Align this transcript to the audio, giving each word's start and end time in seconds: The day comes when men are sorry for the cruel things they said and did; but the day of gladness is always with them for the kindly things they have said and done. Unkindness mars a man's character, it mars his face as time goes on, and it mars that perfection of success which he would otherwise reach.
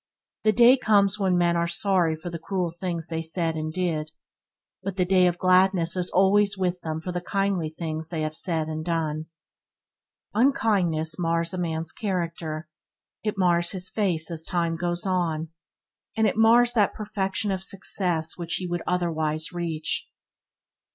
The 0.43 0.51
day 0.51 0.77
comes 0.77 1.19
when 1.19 1.37
men 1.37 1.55
are 1.55 1.67
sorry 1.67 2.15
for 2.15 2.31
the 2.31 2.39
cruel 2.39 2.71
things 2.71 3.05
they 3.09 3.21
said 3.21 3.55
and 3.55 3.71
did; 3.71 4.09
but 4.81 4.95
the 4.97 5.05
day 5.05 5.27
of 5.27 5.37
gladness 5.37 5.95
is 5.95 6.09
always 6.09 6.57
with 6.57 6.81
them 6.81 6.99
for 6.99 7.11
the 7.11 7.21
kindly 7.21 7.69
things 7.69 8.09
they 8.09 8.21
have 8.23 8.35
said 8.35 8.67
and 8.67 8.83
done. 8.83 9.27
Unkindness 10.33 11.19
mars 11.19 11.53
a 11.53 11.57
man's 11.59 11.91
character, 11.91 12.67
it 13.23 13.37
mars 13.37 13.73
his 13.73 13.89
face 13.89 14.31
as 14.31 14.43
time 14.43 14.75
goes 14.75 15.05
on, 15.05 15.49
and 16.17 16.25
it 16.25 16.35
mars 16.35 16.73
that 16.73 16.95
perfection 16.95 17.51
of 17.51 17.61
success 17.61 18.35
which 18.39 18.55
he 18.55 18.65
would 18.65 18.81
otherwise 18.87 19.53
reach. 19.53 20.09